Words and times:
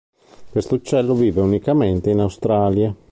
Questo 0.49 0.73
uccello 0.73 1.13
vive 1.13 1.41
unicamente 1.41 2.09
in 2.09 2.21
Australia. 2.21 2.95